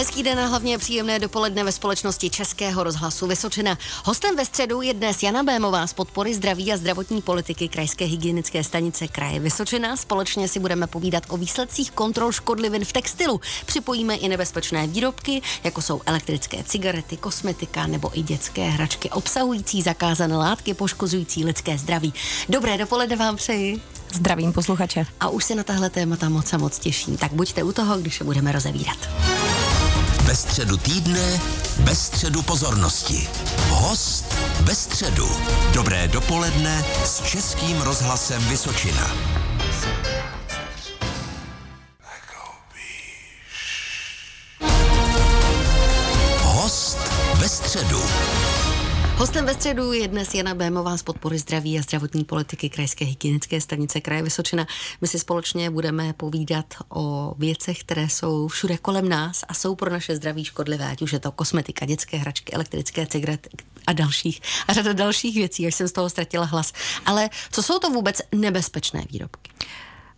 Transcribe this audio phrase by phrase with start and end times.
[0.00, 3.78] Hezký den a hlavně příjemné dopoledne ve společnosti Českého rozhlasu Vysočina.
[4.04, 8.64] Hostem ve středu je dnes Jana Bémová z podpory zdraví a zdravotní politiky Krajské hygienické
[8.64, 9.96] stanice kraje Vysočina.
[9.96, 13.40] Společně si budeme povídat o výsledcích kontrol škodlivin v textilu.
[13.66, 20.36] Připojíme i nebezpečné výrobky, jako jsou elektrické cigarety, kosmetika nebo i dětské hračky obsahující zakázané
[20.36, 22.14] látky poškozující lidské zdraví.
[22.48, 23.80] Dobré dopoledne vám přeji.
[24.14, 25.06] Zdravím posluchače.
[25.20, 27.16] A už se na tahle témata moc a moc těším.
[27.16, 28.98] Tak buďte u toho, když se budeme rozevírat.
[30.30, 31.40] Ve středu týdne,
[31.78, 33.28] bez středu pozornosti.
[33.68, 34.24] Host
[34.60, 35.28] bez středu.
[35.72, 39.16] Dobré dopoledne s Českým rozhlasem Vysočina.
[46.42, 46.98] Host
[47.34, 48.02] ve středu.
[49.20, 53.60] Hostem ve středu je dnes Jana Bémová z podpory zdraví a zdravotní politiky Krajské hygienické
[53.60, 54.66] stanice kraje Vysočina.
[55.00, 59.90] My si společně budeme povídat o věcech, které jsou všude kolem nás a jsou pro
[59.90, 63.50] naše zdraví škodlivé, ať už je to kosmetika, dětské hračky, elektrické cigarety
[63.86, 66.72] a dalších a řada dalších věcí, až jsem z toho ztratila hlas.
[67.06, 69.50] Ale co jsou to vůbec nebezpečné výrobky?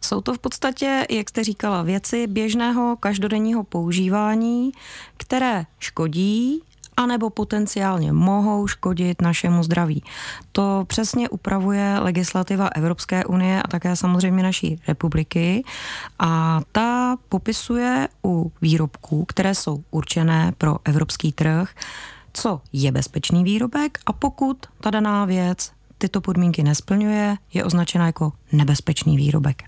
[0.01, 4.73] Jsou to v podstatě, jak jste říkala, věci běžného každodenního používání,
[5.17, 6.63] které škodí
[6.97, 10.03] anebo potenciálně mohou škodit našemu zdraví.
[10.53, 15.65] To přesně upravuje legislativa Evropské unie a také samozřejmě naší republiky
[16.19, 21.71] a ta popisuje u výrobků, které jsou určené pro evropský trh,
[22.33, 28.33] co je bezpečný výrobek a pokud ta daná věc tyto podmínky nesplňuje, je označena jako
[28.53, 29.63] nebezpečný výrobek.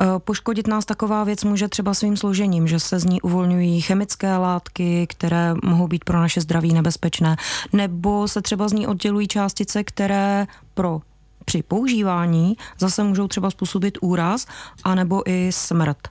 [0.00, 4.36] Eh, poškodit nás taková věc může třeba svým složením, že se z ní uvolňují chemické
[4.36, 7.36] látky, které mohou být pro naše zdraví nebezpečné,
[7.72, 11.00] nebo se třeba z ní oddělují částice, které pro
[11.44, 14.46] při používání zase můžou třeba způsobit úraz
[14.84, 16.08] anebo i smrt.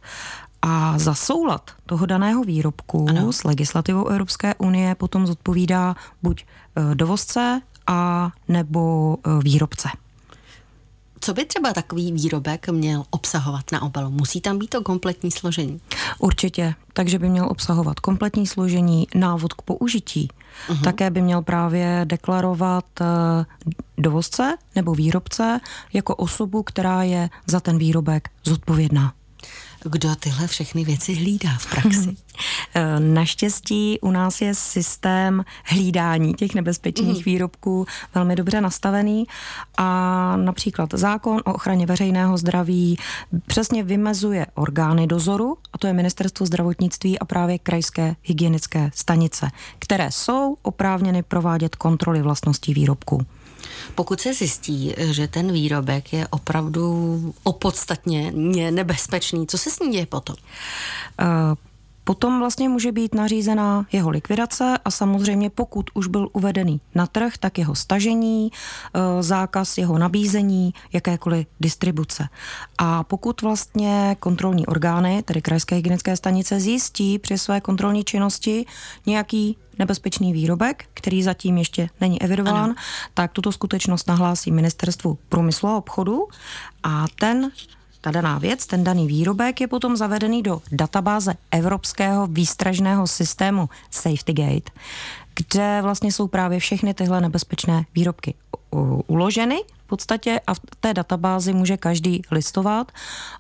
[0.62, 3.34] A za soulad toho daného výrobku ano.
[3.34, 9.90] s legislativou Evropské unie potom zodpovídá buď eh, dovozce a nebo eh, výrobce.
[11.28, 14.12] Co by třeba takový výrobek měl obsahovat na obalu?
[14.12, 15.82] Musí tam být to kompletní složení?
[16.20, 20.30] Určitě, takže by měl obsahovat kompletní složení, návod k použití.
[20.70, 20.84] Uh-huh.
[20.84, 23.06] Také by měl právě deklarovat eh,
[23.98, 25.60] dovozce nebo výrobce
[25.94, 29.14] jako osobu, která je za ten výrobek zodpovědná
[29.84, 32.18] kdo tyhle všechny věci hlídá v praxi?
[32.76, 37.24] Eh, naštěstí u nás je systém hlídání těch nebezpečných mm.
[37.24, 39.26] výrobků velmi dobře nastavený
[39.78, 42.98] a například zákon o ochraně veřejného zdraví
[43.48, 49.50] přesně vymezuje orgány dozoru, a to je Ministerstvo zdravotnictví a právě krajské hygienické stanice,
[49.80, 53.26] které jsou oprávněny provádět kontroly vlastností výrobků.
[53.96, 58.32] Pokud se zjistí, že ten výrobek je opravdu opodstatně
[58.72, 60.36] nebezpečný, co se s ním děje potom?
[62.08, 67.34] Potom vlastně může být nařízená jeho likvidace a samozřejmě pokud už byl uvedený na trh,
[67.40, 72.30] tak jeho stažení, eh, zákaz jeho nabízení, jakékoliv distribuce.
[72.78, 78.66] A pokud vlastně kontrolní orgány, tedy krajské hygienické stanice, zjistí při své kontrolní činnosti
[79.06, 82.76] nějaký nebezpečný výrobek, který zatím ještě není evidován, ano.
[83.14, 86.28] tak tuto skutečnost nahlásí ministerstvu průmyslu a obchodu
[86.84, 87.52] a ten
[88.08, 94.72] ta daná věc, ten daný výrobek je potom zavedený do databáze Evropského výstražného systému SafetyGate,
[95.36, 98.34] kde vlastně jsou právě všechny tyhle nebezpečné výrobky
[99.08, 102.92] uloženy v podstatě a v té databázi může každý listovat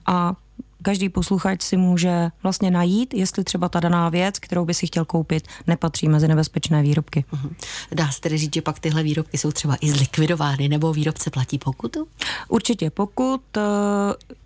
[0.05, 0.33] a
[0.81, 5.05] každý posluchač si může vlastně najít, jestli třeba ta daná věc, kterou by si chtěl
[5.05, 7.25] koupit, nepatří mezi nebezpečné výrobky.
[7.33, 7.49] Uh-huh.
[7.91, 11.57] Dá se tedy říct, že pak tyhle výrobky jsou třeba i zlikvidovány, nebo výrobce platí
[11.57, 12.07] pokutu?
[12.47, 13.61] Určitě, pokud eh,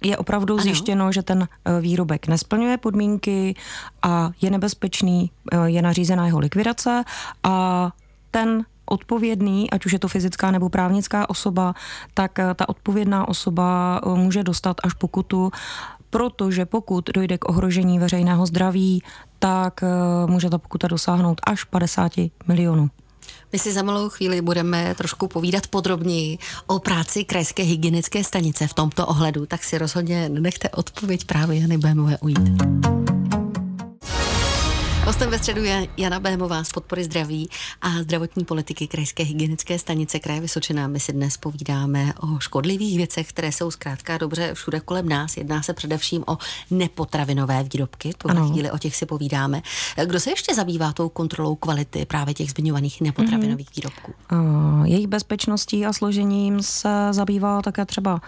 [0.01, 0.63] je opravdu ano.
[0.63, 3.55] zjištěno, že ten eh, výrobek nesplňuje podmínky
[4.01, 7.03] a je nebezpečný, eh, je nařízená jeho likvidace
[7.43, 7.89] a
[8.31, 11.75] ten odpovědný, ať už je to fyzická nebo právnická osoba,
[12.13, 15.51] tak ta odpovědná osoba může dostat až pokutu
[16.11, 19.03] protože pokud dojde k ohrožení veřejného zdraví,
[19.39, 19.87] tak eh,
[20.27, 22.11] může ta pokuta dosáhnout až 50
[22.47, 22.89] milionů.
[23.51, 26.37] My si za malou chvíli budeme trošku povídat podrobněji
[26.67, 31.77] o práci krajské hygienické stanice v tomto ohledu, tak si rozhodně nechte odpověď právě Jany
[31.77, 33.20] Bémové ujít.
[35.11, 37.49] Hostem ve středu je Jana Bémová z podpory zdraví
[37.81, 40.87] a zdravotní politiky Krajské hygienické stanice kraje Vysočina.
[40.87, 45.37] My si dnes povídáme o škodlivých věcech, které jsou zkrátka dobře všude kolem nás.
[45.37, 46.37] Jedná se především o
[46.71, 48.13] nepotravinové výrobky.
[48.17, 49.61] Tuhle chvíli o těch si povídáme.
[50.05, 53.73] Kdo se ještě zabývá tou kontrolou kvality právě těch zmiňovaných nepotravinových mm.
[53.75, 54.13] výrobků?
[54.31, 58.21] Uh, jejich bezpečností a složením se zabývá také třeba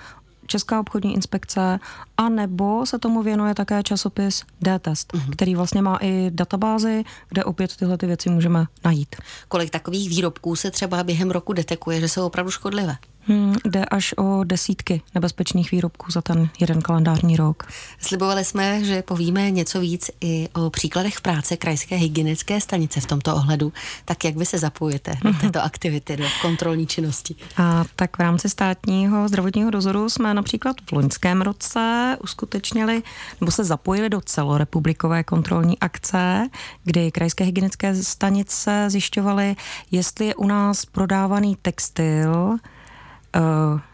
[0.54, 1.80] Česká obchodní inspekce,
[2.18, 5.32] a nebo se tomu věnuje také časopis D-test, mm-hmm.
[5.32, 9.16] který vlastně má i databázy, kde opět tyhle ty věci můžeme najít.
[9.48, 12.98] Kolik takových výrobků se třeba během roku detekuje, že jsou opravdu škodlivé?
[13.28, 17.68] Hmm, jde až o desítky nebezpečných výrobků za ten jeden kalendářní rok.
[18.00, 23.36] Slibovali jsme, že povíme něco víc i o příkladech práce krajské hygienické stanice v tomto
[23.36, 23.74] ohledu.
[24.06, 27.36] Tak jak vy se zapojujete do této aktivity, do kontrolní činnosti?
[27.58, 33.04] A tak v rámci státního zdravotního dozoru jsme například v loňském roce uskutečnili
[33.42, 36.50] nebo se zapojili do celorepublikové kontrolní akce,
[36.84, 39.56] kdy krajské hygienické stanice zjišťovaly,
[39.92, 42.58] jestli je u nás prodávaný textil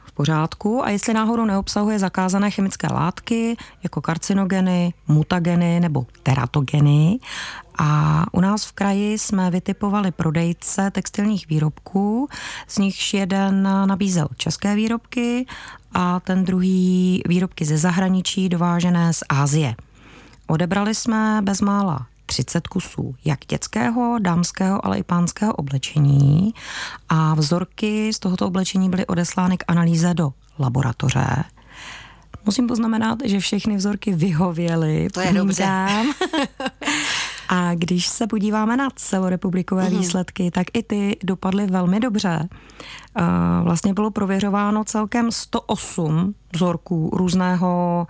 [0.05, 7.19] v pořádku a jestli náhodou neobsahuje zakázané chemické látky jako karcinogeny, mutageny nebo teratogeny.
[7.77, 12.27] A u nás v kraji jsme vytipovali prodejce textilních výrobků,
[12.67, 15.45] z nichž jeden nabízel české výrobky
[15.93, 19.75] a ten druhý výrobky ze zahraničí dovážené z Ázie.
[20.47, 26.53] Odebrali jsme bezmála 30 kusů jak dětského, dámského, ale i pánského oblečení
[27.09, 31.43] a vzorky z tohoto oblečení byly odeslány k analýze do laboratoře.
[32.45, 35.07] Musím poznamenat, že všechny vzorky vyhověly.
[35.13, 35.87] To je dobře.
[37.51, 39.97] A když se podíváme na celorepublikové mm.
[39.97, 42.49] výsledky, tak i ty dopadly velmi dobře.
[43.63, 48.07] Vlastně bylo prověřováno celkem 108 vzorků různého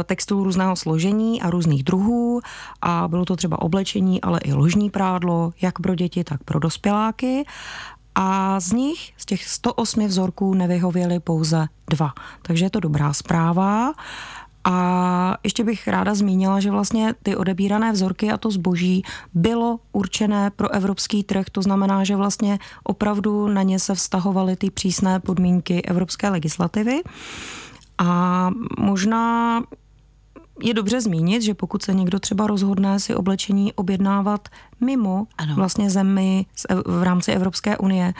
[0.00, 2.40] e, textilu, různého složení a různých druhů
[2.82, 7.44] a bylo to třeba oblečení, ale i ložní prádlo, jak pro děti, tak pro dospěláky.
[8.14, 12.12] A z nich, z těch 108 vzorků, nevyhověly pouze dva.
[12.42, 13.92] Takže je to dobrá zpráva.
[14.64, 19.02] A ještě bych ráda zmínila, že vlastně ty odebírané vzorky a to zboží
[19.34, 24.70] bylo určené pro evropský trh, to znamená, že vlastně opravdu na ně se vztahovaly ty
[24.70, 27.02] přísné podmínky evropské legislativy.
[27.98, 29.62] A možná
[30.62, 34.48] je dobře zmínit, že pokud se někdo třeba rozhodne si oblečení objednávat
[34.80, 35.54] mimo ano.
[35.54, 36.46] vlastně zemi
[36.86, 38.14] v rámci Evropské unie,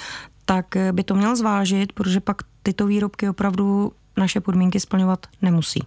[0.45, 5.81] tak by to měl zvážit, protože pak tyto výrobky opravdu naše podmínky splňovat nemusí.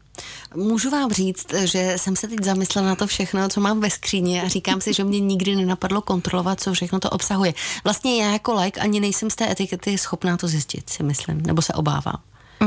[0.55, 4.41] Můžu vám říct, že jsem se teď zamyslela na to všechno, co mám ve skříni
[4.41, 7.53] a říkám si, že mě nikdy nenapadlo kontrolovat, co všechno to obsahuje.
[7.83, 11.61] Vlastně já jako like ani nejsem z té etikety schopná to zjistit, si myslím, nebo
[11.61, 12.21] se obávám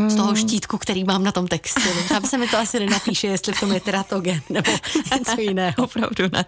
[0.09, 0.37] z toho mm.
[0.37, 1.81] štítku, který mám na tom textu.
[2.09, 4.73] Tam se mi to asi nenapíše, jestli v tom je teratogen nebo
[5.19, 5.75] něco jiného.
[5.79, 6.45] Opravdu ne.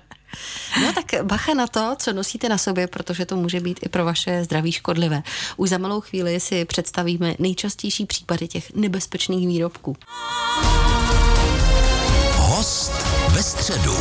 [0.83, 4.05] No tak bacha na to, co nosíte na sobě, protože to může být i pro
[4.05, 5.23] vaše zdraví škodlivé.
[5.57, 9.97] Už za malou chvíli si představíme nejčastější případy těch nebezpečných výrobků.
[12.37, 12.93] Host
[13.29, 13.97] ve středu.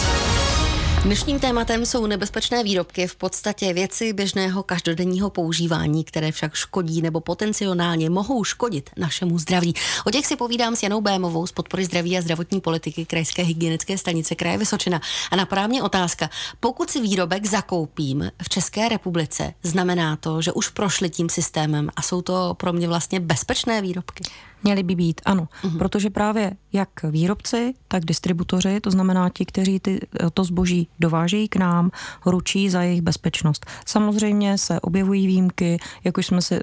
[1.05, 7.19] Dnešním tématem jsou nebezpečné výrobky, v podstatě věci běžného každodenního používání, které však škodí nebo
[7.19, 9.73] potenciálně mohou škodit našemu zdraví.
[10.05, 13.97] O těch si povídám s Janou Bémovou z podpory zdraví a zdravotní politiky Krajské hygienické
[13.97, 15.01] stanice Kraje Vysočina.
[15.31, 16.29] A naprávně otázka,
[16.59, 22.01] pokud si výrobek zakoupím v České republice, znamená to, že už prošli tím systémem a
[22.01, 24.23] jsou to pro mě vlastně bezpečné výrobky?
[24.63, 25.47] Měly by být, ano.
[25.63, 25.77] Uh-huh.
[25.77, 29.99] Protože právě jak výrobci, tak distributoři, to znamená ti, kteří ty,
[30.33, 31.91] to zboží dovážejí k nám,
[32.25, 33.65] ručí za jejich bezpečnost.
[33.85, 36.59] Samozřejmě se objevují výjimky, jak už jsme si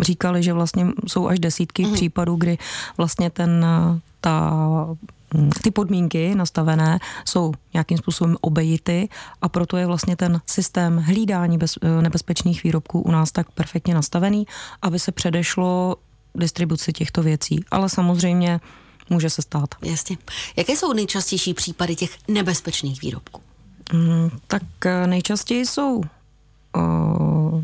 [0.00, 1.92] říkali, že vlastně jsou až desítky uh-huh.
[1.94, 2.58] případů, kdy
[2.96, 3.66] vlastně ten
[4.20, 4.50] ta
[5.62, 9.08] ty podmínky nastavené jsou nějakým způsobem obejity
[9.42, 14.46] a proto je vlastně ten systém hlídání bez, nebezpečných výrobků u nás tak perfektně nastavený,
[14.82, 15.96] aby se předešlo
[16.34, 17.64] distribuci těchto věcí.
[17.70, 18.60] Ale samozřejmě
[19.10, 19.74] může se stát.
[19.82, 20.16] Jasně.
[20.56, 23.40] Jaké jsou nejčastější případy těch nebezpečných výrobků?
[23.92, 26.02] Mm, tak eh, nejčastěji jsou
[26.76, 27.62] uh,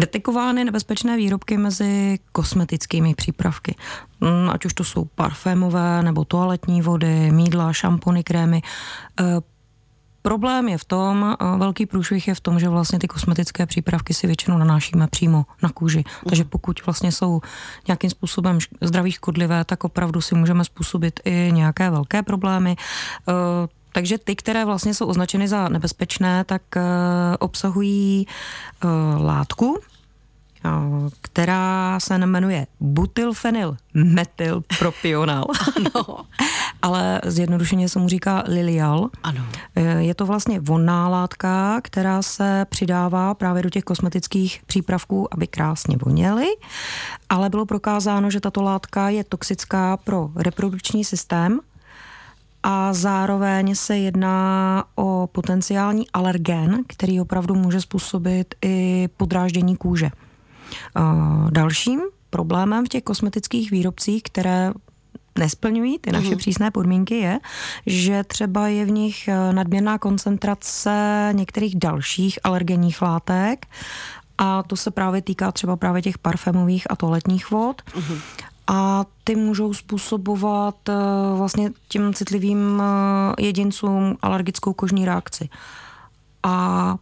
[0.00, 3.74] detekovány nebezpečné výrobky mezi kosmetickými přípravky.
[4.20, 8.62] Mm, ať už to jsou parfémové nebo toaletní vody, mídla, šampony, krémy.
[9.20, 9.26] Uh,
[10.28, 14.26] Problém je v tom, velký průšvih je v tom, že vlastně ty kosmetické přípravky si
[14.26, 16.04] většinou nanášíme přímo na kůži.
[16.28, 16.50] Takže mhm.
[16.50, 17.40] pokud vlastně jsou
[17.86, 22.76] nějakým způsobem zdraví škodlivé, tak opravdu si můžeme způsobit i nějaké velké problémy.
[22.76, 23.32] E,
[23.92, 26.82] takže ty, které vlastně jsou označeny za nebezpečné, tak e,
[27.38, 28.86] obsahují e,
[29.22, 29.80] látku,
[31.20, 35.44] která se jmenuje butylfenyl metylpropional.
[35.76, 36.16] Ano.
[36.82, 39.10] Ale zjednodušeně se mu říká lilial.
[39.22, 39.44] Ano.
[39.76, 45.46] E, je to vlastně vonná látka, která se přidává právě do těch kosmetických přípravků, aby
[45.46, 46.46] krásně voněly.
[47.28, 51.60] Ale bylo prokázáno, že tato látka je toxická pro reprodukční systém,
[52.62, 60.10] a zároveň se jedná o potenciální alergen, který opravdu může způsobit i podráždění kůže.
[61.50, 64.72] Dalším problémem v těch kosmetických výrobcích, které
[65.38, 66.36] nesplňují ty naše mm.
[66.36, 67.38] přísné podmínky, je,
[67.86, 73.66] že třeba je v nich eh, nadměrná koncentrace některých dalších alergenních látek
[74.38, 77.82] a to se právě týká třeba právě těch parfémových a toaletních vod.
[77.96, 78.18] Mm.
[78.66, 80.94] A ty můžou způsobovat eh,
[81.36, 85.48] vlastně těm citlivým eh, jedincům alergickou kožní reakci.
[86.42, 86.96] A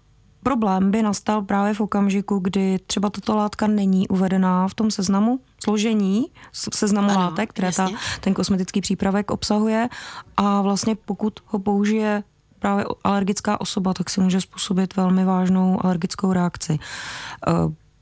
[0.46, 5.40] problém by nastal právě v okamžiku, kdy třeba tato látka není uvedená v tom seznamu
[5.64, 7.88] složení, seznamu ano, látek, které ta,
[8.20, 9.88] ten kosmetický přípravek obsahuje
[10.36, 12.22] a vlastně pokud ho použije
[12.58, 16.78] právě alergická osoba, tak si může způsobit velmi vážnou alergickou reakci.
[16.78, 17.52] Eh,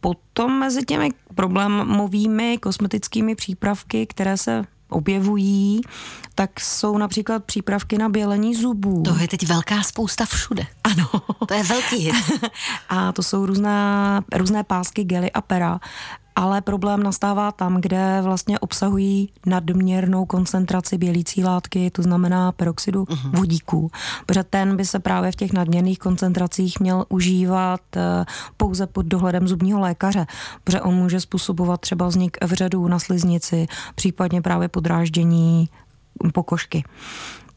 [0.00, 5.80] potom mezi těmi problémovými kosmetickými přípravky, které se objevují,
[6.34, 9.02] tak jsou například přípravky na bělení zubů.
[9.02, 10.66] To je teď velká spousta všude.
[10.84, 11.10] Ano.
[11.48, 12.14] To je velký hit.
[12.88, 15.80] a to jsou různá, různé pásky, gely a pera
[16.36, 23.36] ale problém nastává tam, kde vlastně obsahují nadměrnou koncentraci bělící látky, to znamená peroxidu uh-huh.
[23.36, 23.90] vodíku,
[24.26, 28.24] protože ten by se právě v těch nadměrných koncentracích měl užívat eh,
[28.56, 30.26] pouze pod dohledem zubního lékaře,
[30.64, 35.68] protože on může způsobovat třeba vznik vředů na sliznici, případně právě podráždění
[36.32, 36.84] pokožky.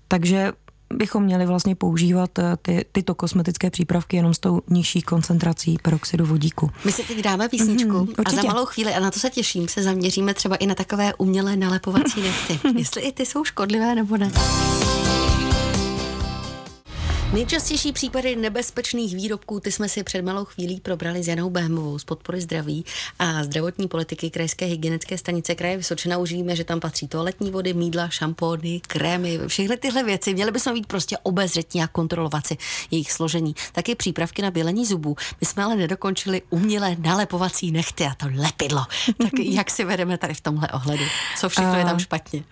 [0.08, 0.54] Takže
[0.94, 6.26] bychom měli vlastně používat eh, ty, tyto kosmetické přípravky jenom s tou nižší koncentrací peroxidu
[6.26, 6.72] vodíku.
[6.86, 9.68] My si teď dáme písničku mm, a za malou chvíli, a na to se těším,
[9.68, 12.60] se zaměříme třeba i na takové umělé nalepovací nechty.
[12.78, 14.32] Jestli i ty jsou škodlivé nebo ne.
[17.34, 22.04] Nejčastější případy nebezpečných výrobků, ty jsme si před malou chvílí probrali s Janou Bémovou z
[22.04, 22.86] podpory zdraví
[23.20, 26.18] a zdravotní politiky Krajské hygienické stanice kraje Vysočina.
[26.18, 30.34] Už víme, že tam patří toaletní vody, mídla, šampóny, krémy, všechny tyhle věci.
[30.34, 32.58] Měli bychom být prostě obezřetní a kontrolovat si
[32.92, 33.56] jejich složení.
[33.72, 35.16] Taky přípravky na bělení zubů.
[35.42, 38.86] My jsme ale nedokončili umělé nalepovací nechty a to lepidlo.
[39.18, 41.04] Tak jak si vedeme tady v tomhle ohledu?
[41.40, 42.44] Co všechno je tam špatně?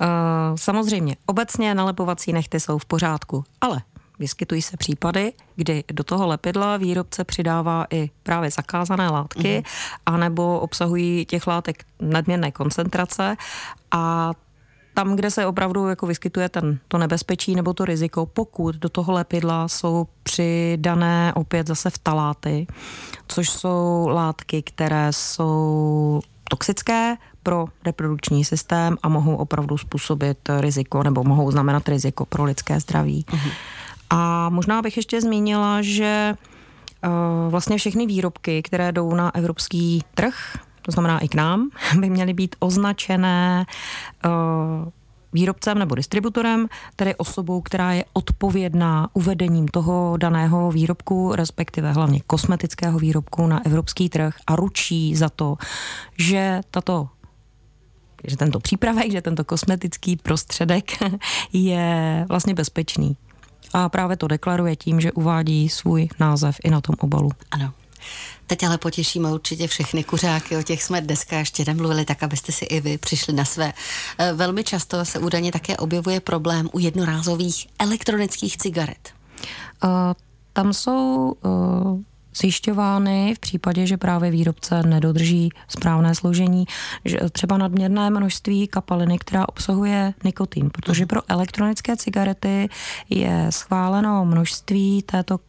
[0.00, 3.82] Uh, samozřejmě, obecně nalepovací nechty jsou v pořádku, ale
[4.18, 9.62] Vyskytují se případy, kdy do toho lepidla výrobce přidává i právě zakázané látky, mm.
[10.06, 13.36] anebo obsahují těch látek nadměrné koncentrace
[13.90, 14.32] a
[14.94, 19.12] tam, kde se opravdu jako vyskytuje ten, to nebezpečí nebo to riziko, pokud do toho
[19.12, 22.66] lepidla jsou přidané opět zase vtaláty,
[23.28, 26.20] což jsou látky, které jsou
[26.50, 32.80] toxické pro reprodukční systém a mohou opravdu způsobit riziko nebo mohou znamenat riziko pro lidské
[32.80, 33.24] zdraví.
[33.28, 33.50] Uh-huh.
[34.10, 36.34] A možná bych ještě zmínila, že
[37.04, 41.70] uh, vlastně všechny výrobky, které jdou na evropský trh, to znamená i k nám,
[42.00, 43.66] by měly být označené
[44.24, 44.30] uh,
[45.32, 52.98] výrobcem nebo distributorem, tedy osobou, která je odpovědná uvedením toho daného výrobku, respektive hlavně kosmetického
[52.98, 55.56] výrobku na evropský trh a ručí za to,
[56.18, 57.08] že tato
[58.24, 60.92] že tento přípravek, že tento kosmetický prostředek
[61.52, 63.16] je vlastně bezpečný.
[63.76, 67.30] A právě to deklaruje tím, že uvádí svůj název i na tom obalu.
[67.50, 67.72] Ano.
[68.46, 72.64] Teď ale potěšíme určitě všechny kuřáky, o těch jsme dneska ještě nemluvili, tak abyste si
[72.64, 73.72] i vy přišli na své.
[74.18, 79.12] E, velmi často se údajně také objevuje problém u jednorázových elektronických cigaret.
[79.84, 79.90] Uh,
[80.52, 82.00] tam jsou uh,
[82.36, 86.64] zjišťovány v případě, že právě výrobce nedodrží správné složení,
[87.04, 92.68] že třeba nadměrné množství kapaliny, která obsahuje nikotin, protože pro elektronické cigarety
[93.10, 95.40] je schváleno množství této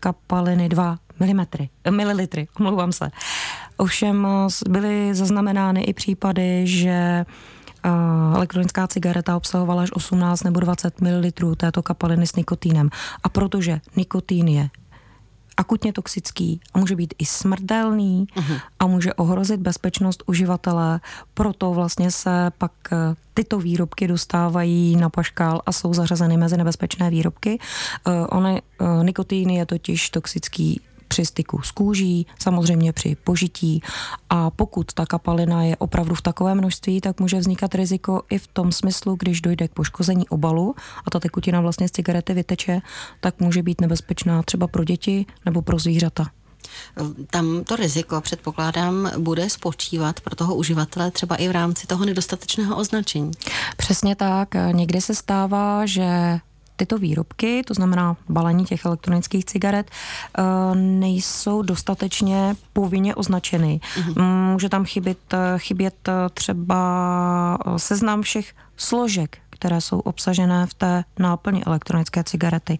[0.00, 3.10] kapaliny 2 milimetry, mililitry, omlouvám se.
[3.76, 4.26] Ovšem
[4.68, 7.24] byly zaznamenány i případy, že
[8.34, 12.90] elektronická cigareta obsahovala až 18 nebo 20 ml této kapaliny s nikotinem.
[13.22, 14.68] A protože nikotin je
[15.56, 18.60] akutně toxický a může být i smrtelný uh-huh.
[18.78, 21.00] a může ohrozit bezpečnost uživatele.
[21.34, 22.96] Proto vlastně se pak eh,
[23.34, 27.58] tyto výrobky dostávají na paškál a jsou zařazeny mezi nebezpečné výrobky.
[28.06, 30.80] Uh, ony, uh, nikotin je totiž toxický
[31.16, 33.82] při styku s kůží, samozřejmě při požití
[34.30, 38.46] a pokud ta kapalina je opravdu v takovém množství, tak může vznikat riziko i v
[38.46, 40.74] tom smyslu, když dojde k poškození obalu
[41.06, 42.80] a ta tekutina vlastně z cigarety vyteče,
[43.20, 46.26] tak může být nebezpečná třeba pro děti nebo pro zvířata.
[47.30, 52.76] Tam to riziko, předpokládám, bude spočívat pro toho uživatele třeba i v rámci toho nedostatečného
[52.76, 53.30] označení.
[53.76, 54.48] Přesně tak.
[54.72, 56.40] Někdy se stává, že
[56.76, 60.42] tyto výrobky, to znamená balení těch elektronických cigaret, eh,
[60.74, 63.80] nejsou dostatečně povinně označeny.
[63.80, 64.52] Mm-hmm.
[64.52, 66.78] Může tam chybět, eh, chybět eh, třeba
[67.76, 72.78] seznam všech složek, které jsou obsažené v té náplni elektronické cigarety.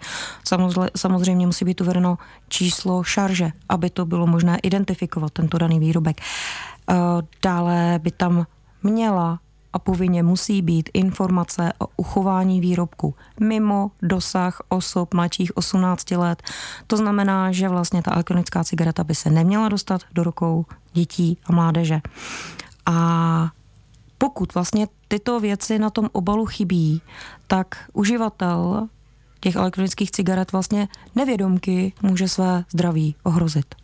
[0.96, 6.20] Samozřejmě musí být uvedeno číslo šarže, aby to bylo možné identifikovat tento daný výrobek.
[7.42, 8.46] Dále by tam
[8.82, 9.38] měla
[9.76, 16.42] a povinně musí být informace o uchování výrobku mimo dosah osob mladších 18 let.
[16.86, 21.52] To znamená, že vlastně ta elektronická cigareta by se neměla dostat do rukou dětí a
[21.52, 22.00] mládeže.
[22.86, 23.50] A
[24.18, 27.02] pokud vlastně tyto věci na tom obalu chybí,
[27.46, 28.88] tak uživatel
[29.40, 33.74] těch elektronických cigaret vlastně nevědomky může své zdraví ohrozit.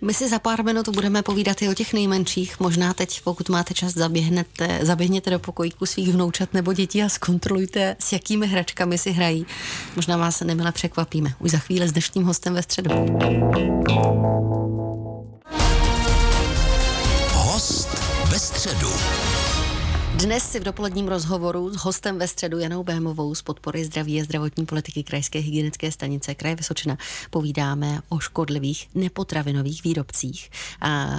[0.00, 2.60] My si za pár minut budeme povídat i o těch nejmenších.
[2.60, 7.96] Možná teď, pokud máte čas, zaběhnete, zaběhněte do pokojíku svých vnoučat nebo dětí a zkontrolujte,
[7.98, 9.46] s jakými hračkami si hrají.
[9.96, 11.34] Možná vás nemile překvapíme.
[11.38, 12.90] Už za chvíli s dnešním hostem ve středu.
[20.26, 24.24] Dnes si v dopoledním rozhovoru s hostem ve středu Janou Bémovou z podpory zdraví a
[24.24, 26.98] zdravotní politiky Krajské hygienické stanice Kraje Vysočina
[27.30, 30.50] povídáme o škodlivých nepotravinových výrobcích.
[30.80, 31.10] A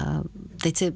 [0.61, 0.93] teď si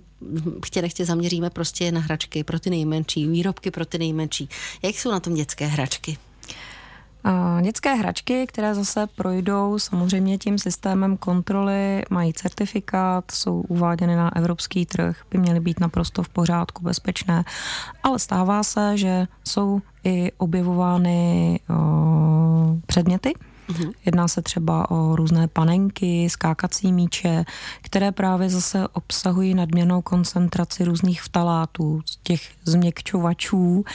[0.66, 4.50] chtě nechtě zaměříme prostě na hračky pro ty nejmenší, výrobky pro ty nejmenší.
[4.82, 6.18] Jak jsou na tom dětské hračky?
[7.62, 14.86] Dětské hračky, které zase projdou samozřejmě tím systémem kontroly, mají certifikát, jsou uváděny na evropský
[14.86, 17.44] trh, by měly být naprosto v pořádku, bezpečné,
[18.04, 23.34] ale stává se, že jsou i objevovány o, předměty,
[23.70, 23.92] mhm.
[24.06, 27.46] Jedná se třeba o různé panenky, skákací míče,
[27.82, 33.86] které právě zase obsahují nadměrnou koncentraci různých vtalátů, těch změkčovačů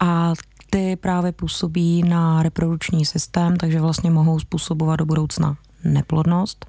[0.00, 0.32] a
[0.76, 6.66] ty právě působí na reprodukční systém, takže vlastně mohou způsobovat do budoucna neplodnost.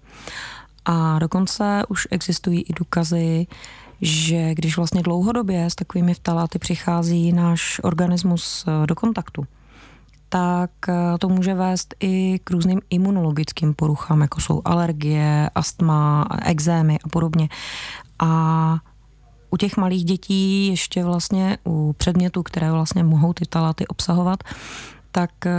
[0.86, 3.48] A dokonce už existují i důkazy,
[4.02, 9.46] že když vlastně dlouhodobě s takovými vtaláty přichází náš organismus eh, do kontaktu,
[10.30, 17.00] tak eh, to může vést i k různým imunologickým poruchám, jako jsou alergie, astma, exémy
[17.04, 17.50] a podobně.
[18.20, 18.78] A
[19.50, 24.44] u těch malých dětí ještě vlastně u předmětů, které vlastně mohou ty taláty obsahovat,
[25.12, 25.52] tak eh,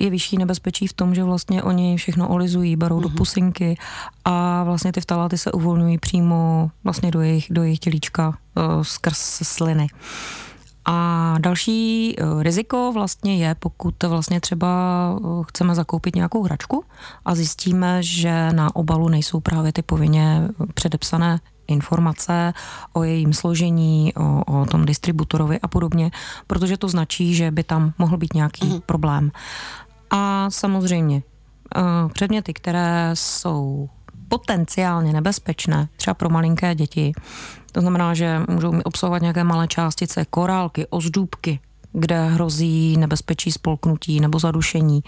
[0.00, 3.02] je vyšší nebezpečí v tom, že vlastně oni všechno olizují, berou uh-huh.
[3.02, 3.16] do mhm.
[3.16, 3.78] pusinky
[4.24, 9.18] a vlastně ty vtaláty se uvolňují přímo vlastně do jejich, do jejich tělíčka uh, skrz
[9.42, 9.86] sliny.
[10.84, 14.68] A další uh, riziko vlastně je, pokud vlastně třeba
[15.48, 16.84] chceme zakoupit nějakou hračku
[17.24, 22.52] a zjistíme, že na obalu nejsou právě ty povinně předepsané informace
[22.92, 26.10] o jejím složení, o, o tom distributorovi a podobně,
[26.46, 28.80] protože to značí, že by tam mohl být nějaký mm.
[28.80, 29.30] problém.
[30.10, 31.22] A samozřejmě
[31.76, 31.80] eh,
[32.12, 33.88] předměty, které jsou
[34.28, 37.12] potenciálně nebezpečné, třeba pro malinké děti,
[37.72, 41.60] to znamená, že můžou obsahovat nějaké malé částice, korálky, ozdůbky,
[41.94, 45.00] kde hrozí nebezpečí spolknutí nebo zadušení,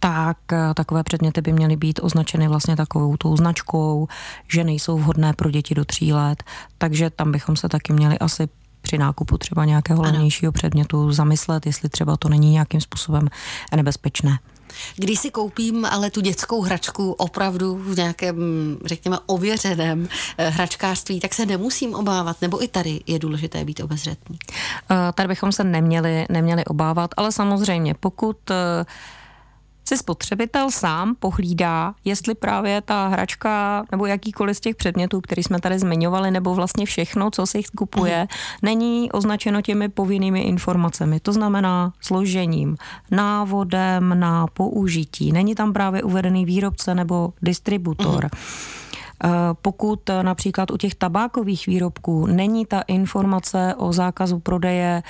[0.00, 4.08] tak eh, takové předměty by měly být označeny vlastně takovou tou značkou,
[4.48, 6.42] že nejsou vhodné pro děti do tří let,
[6.78, 8.48] takže tam bychom se taky měli asi
[8.82, 13.28] při nákupu třeba nějakého levnějšího předmětu zamyslet, jestli třeba to není nějakým způsobem
[13.76, 14.38] nebezpečné.
[14.96, 18.36] Když si koupím ale tu dětskou hračku opravdu v nějakém,
[18.84, 24.38] řekněme, ověřeném eh, hračkářství, tak se nemusím obávat, nebo i tady je důležité být obezřetný?
[24.90, 28.84] Eh, tady bychom se neměli, neměli obávat, ale samozřejmě, pokud eh,
[29.90, 35.60] si spotřebitel sám pohlídá, jestli právě ta hračka nebo jakýkoliv z těch předmětů, který jsme
[35.60, 38.58] tady zmiňovali, nebo vlastně všechno, co si kupuje, uh-huh.
[38.62, 41.20] není označeno těmi povinnými informacemi.
[41.20, 42.76] To znamená složením,
[43.10, 45.32] návodem na použití.
[45.32, 48.24] Není tam právě uvedený výrobce nebo distributor.
[48.24, 49.56] Uh-huh.
[49.62, 55.02] Pokud například u těch tabákových výrobků není ta informace o zákazu prodeje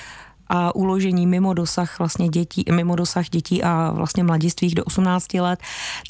[0.53, 5.59] a uložení mimo dosah vlastně dětí, mimo dosah dětí a vlastně mladistvých do 18 let,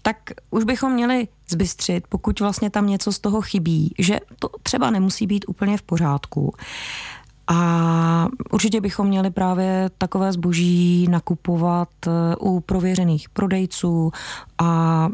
[0.01, 0.17] tak
[0.49, 5.27] už bychom měli zbystřit, pokud vlastně tam něco z toho chybí, že to třeba nemusí
[5.27, 6.54] být úplně v pořádku.
[7.47, 14.12] A určitě bychom měli právě takové zboží nakupovat eh, u prověřených prodejců
[14.58, 15.10] a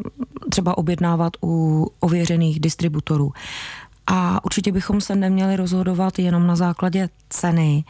[0.50, 3.32] třeba objednávat u ověřených distributorů.
[4.08, 7.84] A určitě bychom se neměli rozhodovat jenom na základě ceny,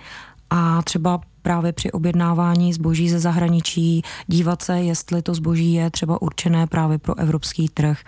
[0.49, 6.21] a třeba právě při objednávání zboží ze zahraničí dívat se, jestli to zboží je třeba
[6.21, 7.99] určené právě pro evropský trh.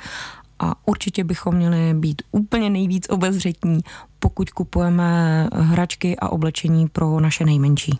[0.59, 3.79] A určitě bychom měli být úplně nejvíc obezřetní,
[4.19, 7.99] pokud kupujeme hračky a oblečení pro naše nejmenší.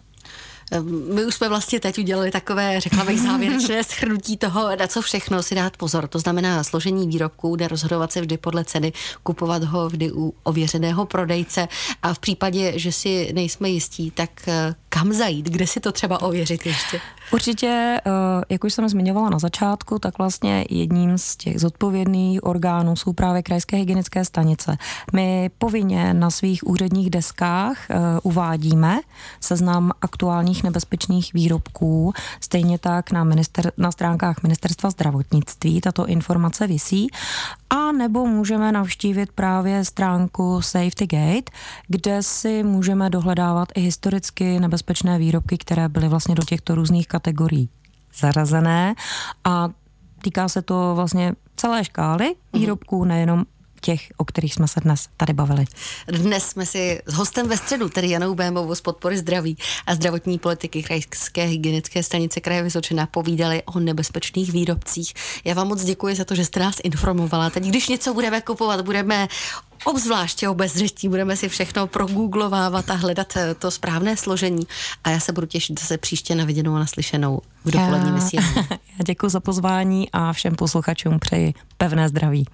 [0.72, 5.02] Ehm, my už jsme vlastně teď udělali takové, řekla bych, závěrečné schrnutí toho, na co
[5.02, 6.08] všechno si dát pozor.
[6.08, 11.06] To znamená složení výrobků, jde rozhodovat se vždy podle ceny, kupovat ho vždy u ověřeného
[11.06, 11.68] prodejce
[12.04, 16.22] a v případě, že si nejsme jistí, tak eh, kam zajít, kde si to třeba
[16.22, 17.02] ověřit ještě?
[17.32, 18.12] Určitě, eh,
[18.50, 23.44] jak už jsem zmiňovala na začátku, tak vlastně jedním z těch zodpovědných orgánů jsou právě
[23.44, 24.78] krajské hygienické stanice.
[25.14, 29.00] My povinně na svých úředních deskách eh, uvádíme
[29.40, 37.08] seznam aktuálních nebezpečných výrobků, stejně tak na, minister, na stránkách Ministerstva zdravotnictví tato informace visí
[37.70, 41.52] a nebo můžeme navštívit právě stránku Safety Gate,
[41.88, 47.70] kde si můžeme dohledávat i historicky nebezpečné výrobky, které byly vlastně do těchto různých kategorií
[48.20, 48.96] zařazené
[49.44, 49.70] a
[50.22, 52.62] týká se to vlastně celé škály mhm.
[52.62, 53.46] výrobků, nejenom
[53.80, 55.66] těch, o kterých jsme se dnes tady bavili.
[56.08, 60.40] Dnes jsme si s hostem ve středu, tedy Janou Bémovou z podpory zdraví a zdravotní
[60.40, 65.14] politiky Krajské hygienické stanice Kraje Vysočina povídali o nebezpečných výrobcích.
[65.46, 67.50] Já vám moc děkuji za to, že jste nás informovala.
[67.50, 69.28] Teď, když něco budeme kupovat, budeme
[69.84, 74.68] obzvláště obezřetí, budeme si všechno progooglovávat a hledat eh, to správné složení.
[75.04, 78.56] A já se budu těšit zase příště na viděnou a naslyšenou v dopolední vysílání.
[78.70, 82.46] Já děkuji za pozvání a všem posluchačům přeji pevné zdraví.